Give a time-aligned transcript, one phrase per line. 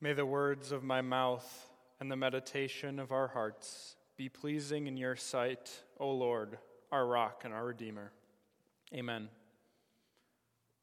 [0.00, 4.96] May the words of my mouth and the meditation of our hearts be pleasing in
[4.96, 6.58] your sight, O Lord,
[6.92, 8.12] our rock and our Redeemer.
[8.94, 9.28] Amen.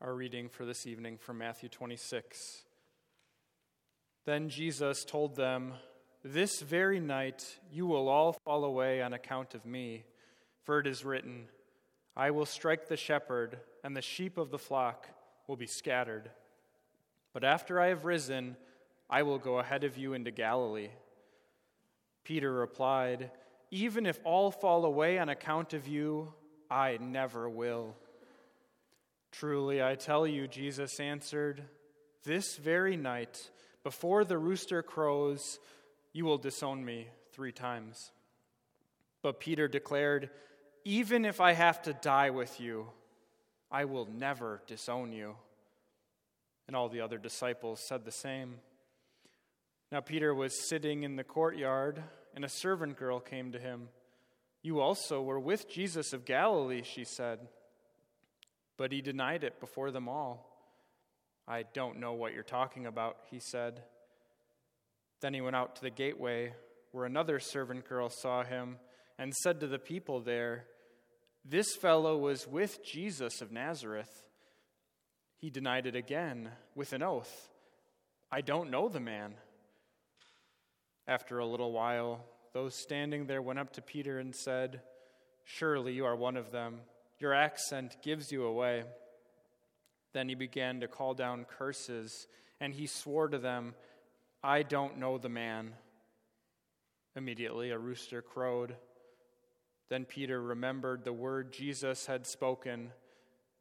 [0.00, 2.62] Our reading for this evening from Matthew 26.
[4.24, 5.74] Then Jesus told them,
[6.24, 10.04] This very night you will all fall away on account of me,
[10.62, 11.48] for it is written,
[12.16, 15.06] I will strike the shepherd, and the sheep of the flock
[15.46, 16.30] will be scattered.
[17.34, 18.56] But after I have risen,
[19.12, 20.88] I will go ahead of you into Galilee.
[22.24, 23.30] Peter replied,
[23.70, 26.32] Even if all fall away on account of you,
[26.70, 27.94] I never will.
[29.30, 31.62] Truly, I tell you, Jesus answered,
[32.24, 33.50] This very night,
[33.84, 35.58] before the rooster crows,
[36.14, 38.12] you will disown me three times.
[39.20, 40.30] But Peter declared,
[40.86, 42.86] Even if I have to die with you,
[43.70, 45.34] I will never disown you.
[46.66, 48.54] And all the other disciples said the same.
[49.92, 52.02] Now Peter was sitting in the courtyard,
[52.34, 53.90] and a servant girl came to him.
[54.62, 57.40] You also were with Jesus of Galilee, she said.
[58.78, 60.48] But he denied it before them all.
[61.46, 63.82] I don't know what you're talking about, he said.
[65.20, 66.54] Then he went out to the gateway,
[66.92, 68.78] where another servant girl saw him,
[69.18, 70.64] and said to the people there,
[71.44, 74.26] This fellow was with Jesus of Nazareth.
[75.36, 77.50] He denied it again with an oath
[78.34, 79.34] I don't know the man.
[81.06, 84.82] After a little while, those standing there went up to Peter and said,
[85.44, 86.80] Surely you are one of them.
[87.18, 88.84] Your accent gives you away.
[90.12, 92.26] Then he began to call down curses,
[92.60, 93.74] and he swore to them,
[94.42, 95.72] I don't know the man.
[97.16, 98.76] Immediately a rooster crowed.
[99.88, 102.92] Then Peter remembered the word Jesus had spoken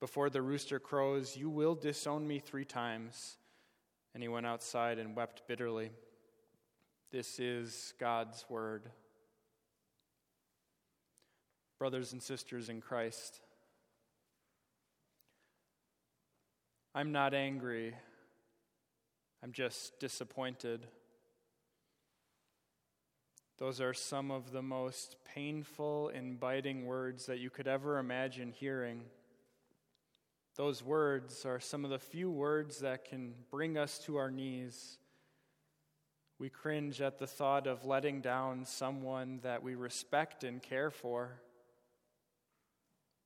[0.00, 3.38] Before the rooster crows, you will disown me three times.
[4.14, 5.90] And he went outside and wept bitterly.
[7.12, 8.90] This is God's word.
[11.78, 13.40] Brothers and sisters in Christ,
[16.94, 17.94] I'm not angry,
[19.42, 20.86] I'm just disappointed.
[23.58, 28.52] Those are some of the most painful and biting words that you could ever imagine
[28.52, 29.02] hearing.
[30.56, 34.98] Those words are some of the few words that can bring us to our knees
[36.38, 41.40] we cringe at the thought of letting down someone that we respect and care for.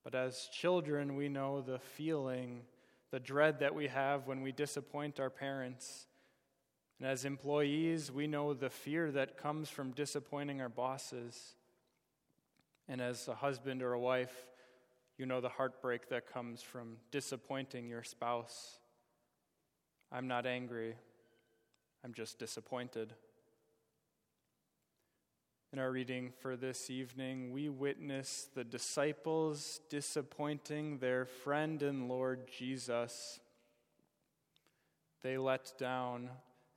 [0.05, 2.63] But as children, we know the feeling,
[3.11, 6.07] the dread that we have when we disappoint our parents.
[6.99, 11.55] And as employees, we know the fear that comes from disappointing our bosses.
[12.89, 14.35] And as a husband or a wife,
[15.19, 18.79] you know the heartbreak that comes from disappointing your spouse.
[20.13, 20.95] I'm not angry.
[22.03, 23.13] I'm just disappointed.
[25.73, 32.49] In our reading for this evening, we witness the disciples disappointing their friend and Lord
[32.51, 33.39] Jesus.
[35.23, 36.31] They let down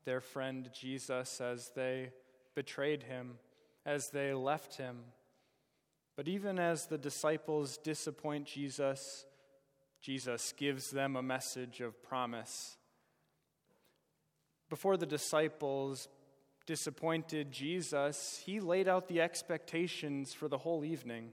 [0.04, 2.12] their friend Jesus as they
[2.54, 3.40] betrayed him,
[3.86, 4.98] as they left him.
[6.18, 9.26] But even as the disciples disappoint Jesus,
[10.02, 12.78] Jesus gives them a message of promise
[14.74, 16.08] before the disciples
[16.66, 21.30] disappointed Jesus, he laid out the expectations for the whole evening.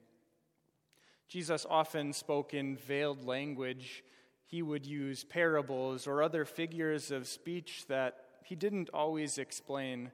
[1.27, 4.05] Jesus often spoke in veiled language.
[4.45, 10.11] He would use parables or other figures of speech that he didn't always explain.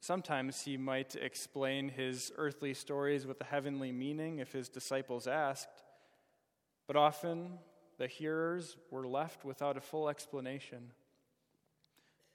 [0.00, 5.84] Sometimes he might explain his earthly stories with a heavenly meaning if his disciples asked,
[6.86, 7.52] but often
[7.96, 10.92] the hearers were left without a full explanation.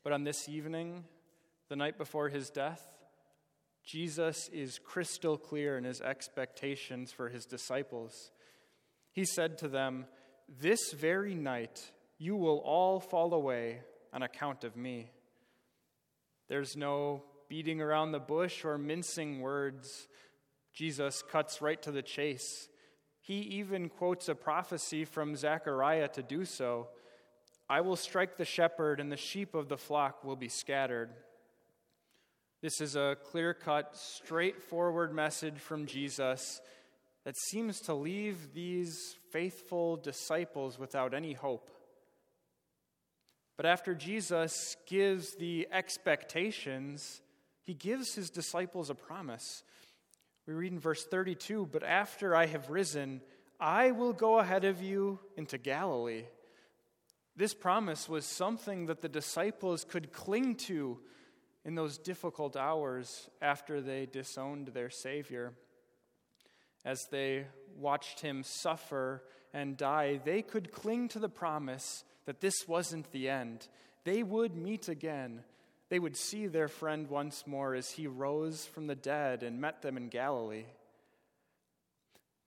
[0.07, 1.03] But on this evening,
[1.67, 2.81] the night before his death,
[3.83, 8.31] Jesus is crystal clear in his expectations for his disciples.
[9.11, 10.05] He said to them,
[10.47, 13.81] This very night you will all fall away
[14.13, 15.11] on account of me.
[16.47, 20.07] There's no beating around the bush or mincing words.
[20.73, 22.69] Jesus cuts right to the chase.
[23.19, 26.87] He even quotes a prophecy from Zechariah to do so.
[27.69, 31.09] I will strike the shepherd, and the sheep of the flock will be scattered.
[32.61, 36.61] This is a clear cut, straightforward message from Jesus
[37.25, 41.69] that seems to leave these faithful disciples without any hope.
[43.57, 47.21] But after Jesus gives the expectations,
[47.63, 49.63] he gives his disciples a promise.
[50.47, 53.21] We read in verse 32 But after I have risen,
[53.59, 56.23] I will go ahead of you into Galilee.
[57.37, 60.97] This promise was something that the disciples could cling to
[61.63, 65.53] in those difficult hours after they disowned their Savior.
[66.83, 67.45] As they
[67.77, 69.23] watched him suffer
[69.53, 73.67] and die, they could cling to the promise that this wasn't the end.
[74.03, 75.43] They would meet again.
[75.89, 79.83] They would see their friend once more as he rose from the dead and met
[79.83, 80.65] them in Galilee.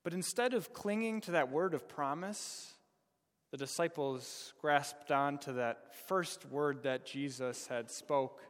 [0.02, 2.74] But instead of clinging to that word of promise,
[3.50, 8.42] the disciples grasped on to that first word that Jesus had spoke.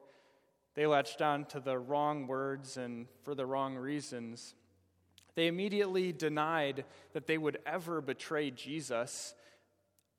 [0.74, 4.54] They latched on to the wrong words and for the wrong reasons.
[5.34, 9.34] They immediately denied that they would ever betray Jesus.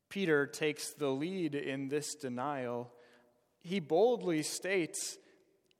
[0.09, 2.91] Peter takes the lead in this denial.
[3.59, 5.17] He boldly states,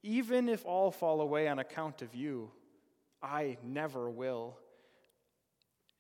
[0.04, 2.52] Even if all fall away on account of you,
[3.22, 4.58] I never will.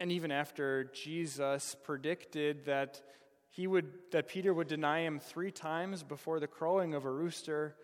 [0.01, 3.03] And even after Jesus predicted that
[3.51, 7.77] he would that Peter would deny him 3 times before the crowing of a rooster,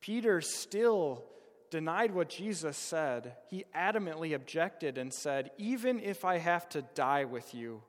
[0.00, 1.30] Peter still
[1.70, 3.36] denied what Jesus said.
[3.46, 7.84] He adamantly objected and said, "Even if I have to die with you,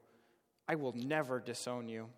[0.67, 2.13] I will never disown you."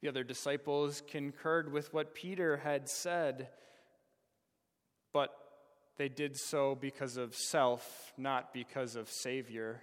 [0.00, 3.52] The other disciples concurred with what Peter had said,
[5.12, 5.45] but
[5.96, 9.82] they did so because of self, not because of Savior.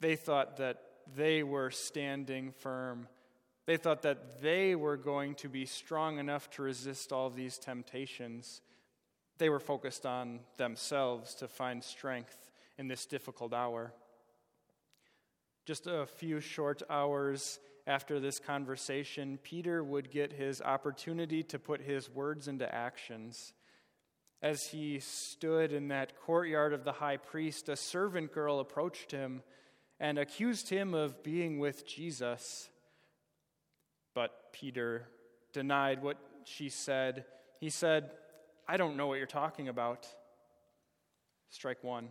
[0.00, 0.82] They thought that
[1.14, 3.08] they were standing firm.
[3.66, 8.60] They thought that they were going to be strong enough to resist all these temptations.
[9.38, 13.92] They were focused on themselves to find strength in this difficult hour.
[15.66, 21.80] Just a few short hours after this conversation, Peter would get his opportunity to put
[21.80, 23.52] his words into actions.
[24.42, 29.42] As he stood in that courtyard of the high priest, a servant girl approached him
[29.98, 32.68] and accused him of being with Jesus.
[34.14, 35.08] But Peter
[35.52, 37.24] denied what she said.
[37.60, 38.10] He said,
[38.68, 40.06] I don't know what you're talking about.
[41.48, 42.08] Strike one.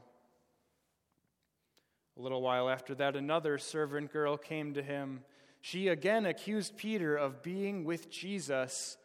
[2.18, 5.24] A little while after that, another servant girl came to him.
[5.62, 8.98] She again accused Peter of being with Jesus.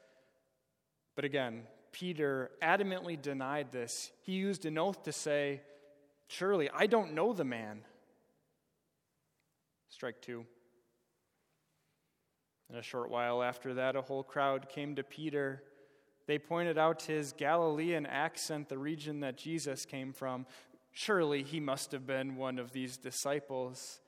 [1.16, 4.10] But again, Peter adamantly denied this.
[4.22, 5.62] He used an oath to say,
[6.28, 7.82] Surely, I don't know the man.
[9.88, 10.46] Strike two.
[12.68, 15.64] And a short while after that, a whole crowd came to Peter.
[16.28, 20.46] They pointed out his Galilean accent, the region that Jesus came from.
[20.92, 24.00] Surely he must have been one of these disciples.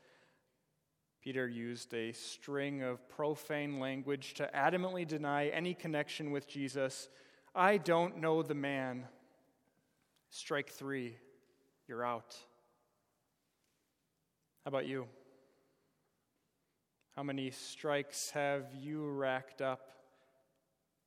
[1.23, 7.09] Peter used a string of profane language to adamantly deny any connection with Jesus
[7.55, 9.05] I don't know the man.
[10.31, 11.17] Strike three,
[11.87, 12.35] you're out.
[14.65, 15.07] How about you?
[17.15, 19.91] How many strikes have you racked up?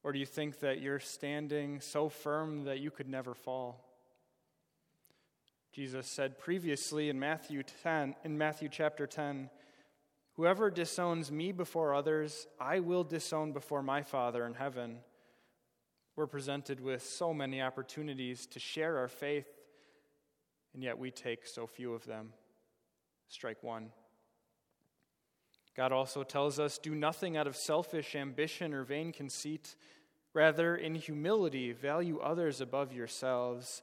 [0.03, 3.83] Or do you think that you're standing so firm that you could never fall?
[5.73, 9.49] Jesus said previously in Matthew 10 in Matthew chapter 10,
[10.35, 14.99] whoever disowns me before others, I will disown before my Father in heaven.
[16.15, 19.47] We're presented with so many opportunities to share our faith,
[20.73, 22.31] and yet we take so few of them.
[23.27, 23.89] Strike one.
[25.75, 29.75] God also tells us do nothing out of selfish ambition or vain conceit.
[30.33, 33.81] Rather, in humility, value others above yourselves.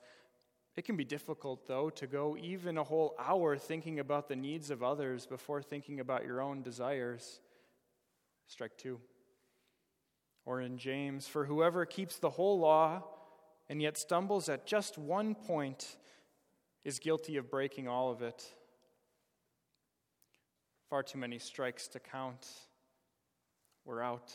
[0.74, 4.70] It can be difficult, though, to go even a whole hour thinking about the needs
[4.70, 7.40] of others before thinking about your own desires.
[8.46, 9.00] Strike two.
[10.44, 13.04] Or in James, for whoever keeps the whole law
[13.68, 15.96] and yet stumbles at just one point
[16.84, 18.44] is guilty of breaking all of it.
[20.90, 22.46] Far too many strikes to count.
[23.84, 24.32] We're out.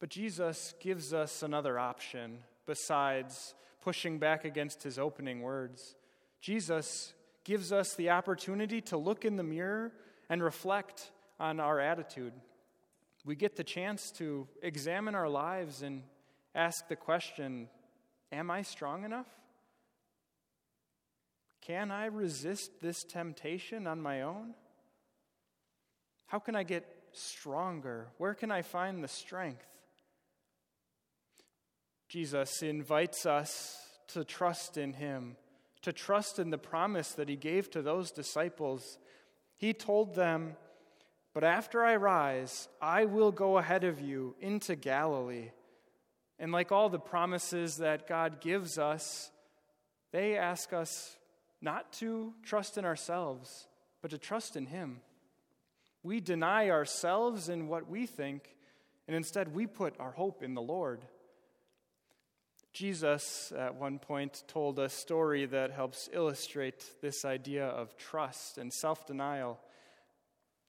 [0.00, 5.96] But Jesus gives us another option besides pushing back against his opening words.
[6.40, 7.12] Jesus
[7.44, 9.92] gives us the opportunity to look in the mirror
[10.28, 12.32] and reflect on our attitude
[13.24, 16.02] we get the chance to examine our lives and
[16.54, 17.68] ask the question
[18.30, 19.28] Am I strong enough?
[21.60, 24.54] Can I resist this temptation on my own?
[26.26, 28.08] How can I get stronger?
[28.16, 29.66] Where can I find the strength?
[32.08, 33.76] Jesus invites us
[34.08, 35.36] to trust in Him,
[35.82, 38.98] to trust in the promise that He gave to those disciples.
[39.56, 40.56] He told them,
[41.34, 45.50] but after I rise, I will go ahead of you into Galilee.
[46.38, 49.30] And like all the promises that God gives us,
[50.10, 51.16] they ask us
[51.60, 53.68] not to trust in ourselves,
[54.02, 55.00] but to trust in Him.
[56.02, 58.56] We deny ourselves and what we think,
[59.06, 61.04] and instead we put our hope in the Lord.
[62.72, 68.72] Jesus, at one point, told a story that helps illustrate this idea of trust and
[68.72, 69.60] self denial.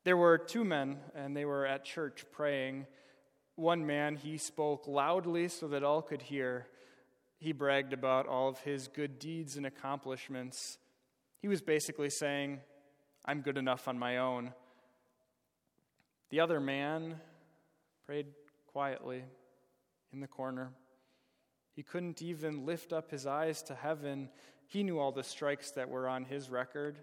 [0.03, 2.87] There were two men, and they were at church praying.
[3.55, 6.67] One man, he spoke loudly so that all could hear.
[7.39, 10.77] He bragged about all of his good deeds and accomplishments.
[11.41, 12.59] He was basically saying,
[13.25, 14.53] I'm good enough on my own.
[16.29, 17.15] The other man
[18.05, 18.27] prayed
[18.67, 19.23] quietly
[20.11, 20.71] in the corner.
[21.75, 24.29] He couldn't even lift up his eyes to heaven.
[24.67, 26.97] He knew all the strikes that were on his record.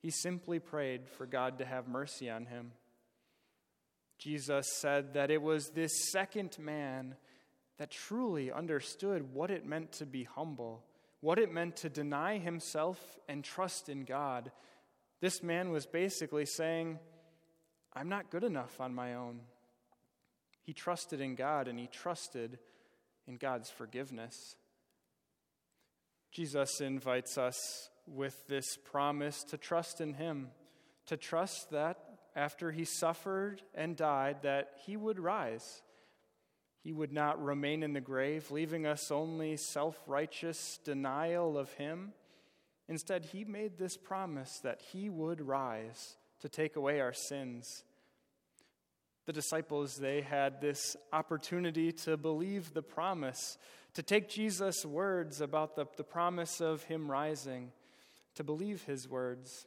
[0.00, 2.72] He simply prayed for God to have mercy on him.
[4.18, 7.16] Jesus said that it was this second man
[7.78, 10.84] that truly understood what it meant to be humble,
[11.20, 14.52] what it meant to deny himself and trust in God.
[15.20, 16.98] This man was basically saying,
[17.94, 19.40] I'm not good enough on my own.
[20.62, 22.58] He trusted in God and he trusted
[23.26, 24.56] in God's forgiveness.
[26.32, 30.48] Jesus invites us with this promise to trust in him,
[31.06, 31.98] to trust that
[32.36, 35.82] after he suffered and died that he would rise.
[36.82, 42.12] He would not remain in the grave, leaving us only self-righteous denial of him.
[42.88, 47.84] Instead, he made this promise that he would rise to take away our sins.
[49.26, 53.58] The disciples, they had this opportunity to believe the promise,
[53.94, 57.72] to take Jesus' words about the, the promise of him rising
[58.34, 59.66] to believe his words.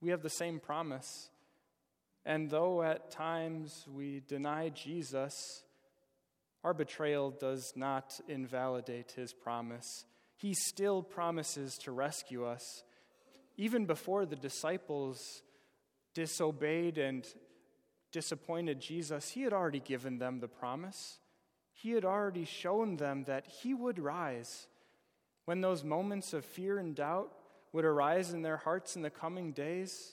[0.00, 1.30] We have the same promise.
[2.24, 5.62] And though at times we deny Jesus,
[6.62, 10.04] our betrayal does not invalidate his promise.
[10.36, 12.84] He still promises to rescue us.
[13.56, 15.42] Even before the disciples
[16.14, 17.26] disobeyed and
[18.12, 21.18] disappointed Jesus, he had already given them the promise.
[21.72, 24.66] He had already shown them that he would rise
[25.48, 27.32] when those moments of fear and doubt
[27.72, 30.12] would arise in their hearts in the coming days,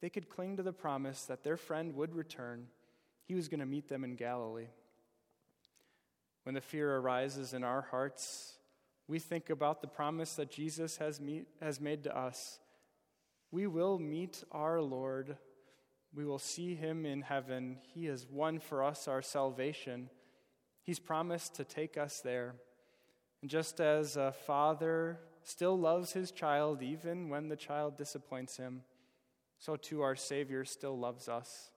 [0.00, 2.66] they could cling to the promise that their friend would return.
[3.24, 4.66] He was going to meet them in Galilee.
[6.42, 8.54] When the fear arises in our hearts,
[9.06, 12.58] we think about the promise that Jesus has, meet, has made to us.
[13.52, 15.36] We will meet our Lord.
[16.12, 17.78] We will see him in heaven.
[17.94, 20.10] He has won for us our salvation.
[20.82, 22.56] He's promised to take us there.
[23.44, 28.80] And just as a father still loves his child even when the child disappoints him,
[29.58, 31.70] so too our Savior still loves us.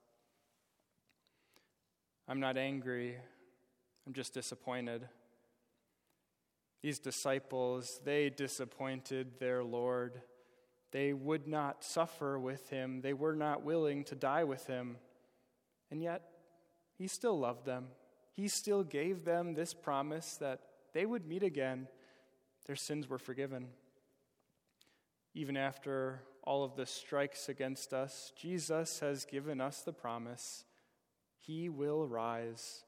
[2.25, 3.17] I'm not angry,
[4.05, 5.09] I'm just disappointed.
[6.83, 10.21] These disciples, they disappointed their Lord.
[10.93, 14.95] They would not suffer with him, they were not willing to die with him.
[15.91, 16.29] And yet,
[16.97, 17.87] he still loved them.
[18.31, 20.61] He still gave them this promise that
[20.93, 21.87] they would meet again,
[22.65, 23.67] their sins were forgiven.
[25.33, 30.63] Even after all of the strikes against us, Jesus has given us the promise
[31.37, 32.83] He will rise.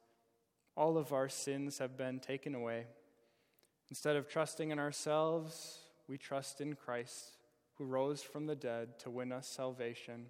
[0.75, 2.87] All of our sins have been taken away.
[3.89, 7.37] Instead of trusting in ourselves, we trust in Christ,
[7.77, 10.27] who rose from the dead to win us salvation.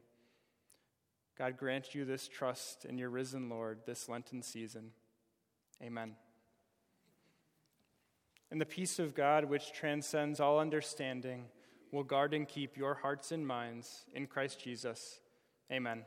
[1.38, 4.92] God grant you this trust in your risen Lord this Lenten season.
[5.82, 6.16] Amen.
[8.52, 11.46] And the peace of God, which transcends all understanding,
[11.92, 15.20] will guard and keep your hearts and minds in Christ Jesus.
[15.72, 16.04] Amen.